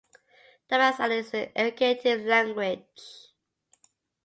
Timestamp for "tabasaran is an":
0.67-1.51